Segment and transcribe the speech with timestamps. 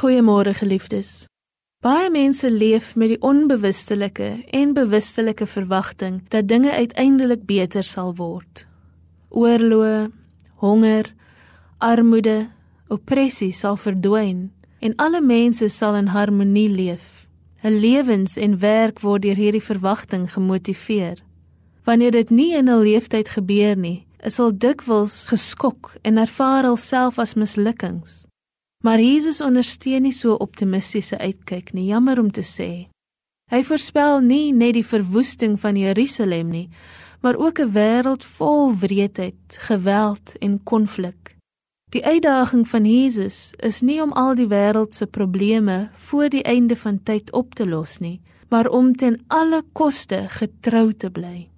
[0.00, 1.26] Goeiemôre geliefdes.
[1.84, 8.62] Baie mense leef met die onbewustelike en bewustelike verwagting dat dinge uiteindelik beter sal word.
[9.28, 10.08] Oorloë,
[10.64, 11.10] honger,
[11.78, 12.48] armoede,
[12.88, 14.46] oppressie sal verdwyn
[14.80, 17.26] en alle mense sal in harmonie leef.
[17.60, 21.20] Hul lewens en werk word deur hierdie verwagting gemotiveer.
[21.84, 27.20] Wanneer dit nie in hul lewenstyd gebeur nie, is hulle dikwels geskok en ervaar hulself
[27.20, 28.29] as mislukkings.
[28.84, 32.88] Maar Jesus ondersteun nie so optimistiese uitkyk nie, jammer om te sê.
[33.50, 36.68] Hy voorspel nie net die verwoesting van Jerusalem nie,
[37.20, 41.36] maar ook 'n wêreld vol wreedheid, geweld en konflik.
[41.90, 46.76] Die uitdaging van Jesus is nie om al die wêreld se probleme voor die einde
[46.76, 51.48] van tyd op te los nie, maar om ten alle koste getrou te bly.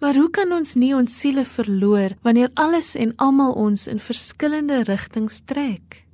[0.00, 4.82] Maar hoe kan ons nie ons siele verloor wanneer alles en almal ons in verskillende
[4.82, 6.07] rigtings trek?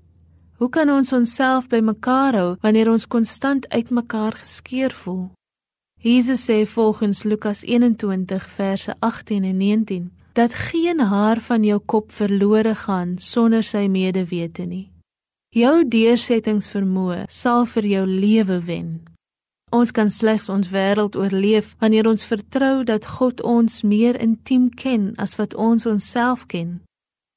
[0.55, 5.25] Hoe kan ons onsself bymekaar hou wanneer ons konstant uitmekaar geskeur voel?
[5.99, 12.13] Jesus sê volgens Lukas 21 verse 18 en 19 dat geen haar van jou kop
[12.13, 14.91] verlore gaan sonder sy medewete nie.
[15.55, 18.89] Jou deursettingsvermoë sal vir jou lewe wen.
[19.75, 25.15] Ons kan slegs ons wêreld oorleef wanneer ons vertrou dat God ons meer intiem ken
[25.19, 26.79] as wat ons onsself ken.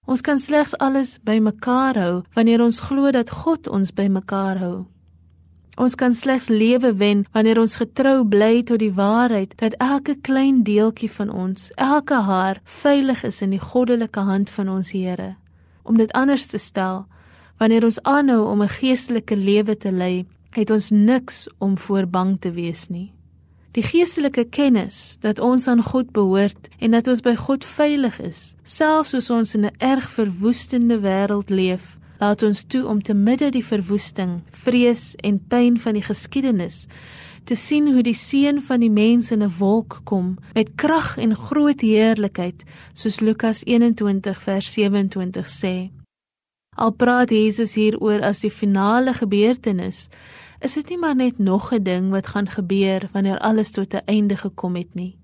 [0.08, 4.86] Ons kan slegs alles bymekaar hou wanneer ons glo dat God ons bymekaar hou.
[5.78, 10.64] Ons kan slegs lewe wen wanneer ons getrou bly tot die waarheid dat elke klein
[10.64, 15.36] deeltjie van ons, elke haar veilig is in die goddelike hand van ons Here.
[15.84, 17.04] Om dit anders te stel,
[17.60, 22.40] wanneer ons aanhou om 'n geestelike lewe te lei, het ons niks om voor bang
[22.40, 23.17] te wees nie.
[23.78, 28.40] Die geestelike kennis dat ons aan God behoort en dat ons by God veilig is,
[28.66, 33.52] selfs soos ons in 'n erg verwoestende wêreld leef, laat ons toe om te midde
[33.52, 36.88] die verwoesting, vrees en pyn van die geskiedenis
[37.48, 41.36] te sien hoe die seun van die mens in 'n wolk kom met krag en
[41.36, 42.64] groot heerlikheid,
[42.94, 45.92] soos Lukas 21 vers 27 sê.
[46.76, 50.10] Al praat Jesus hieroor as die finale gebeurtenis,
[50.60, 54.06] is dit nie maar net nog 'n ding wat gaan gebeur wanneer alles tot 'n
[54.06, 55.18] einde gekom het nie.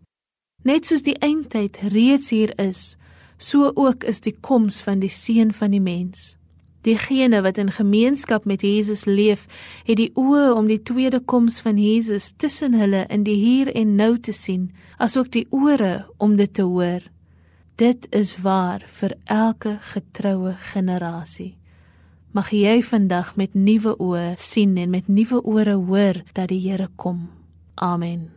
[0.63, 2.97] Net soos die eindtyd reeds hier is,
[3.37, 6.37] so ook is die koms van die seun van die mens.
[6.83, 9.45] Diegene wat in gemeenskap met Jesus leef,
[9.87, 13.95] het die oë om die tweede koms van Jesus tussen hulle in die hier en
[13.95, 17.01] nou te sien, asook die ore om dit te hoor.
[17.75, 21.55] Dit is waar vir elke getroue generasie.
[22.33, 26.89] Mag jy vandag met nuwe oë sien en met nuwe ore hoor dat die Here
[26.97, 27.27] kom.
[27.77, 28.33] Amen.